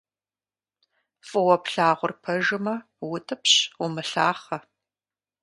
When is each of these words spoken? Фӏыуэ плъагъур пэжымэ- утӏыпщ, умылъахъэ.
Фӏыуэ 1.27 1.57
плъагъур 1.63 2.13
пэжымэ- 2.21 2.75
утӏыпщ, 3.11 3.51
умылъахъэ. 3.83 4.57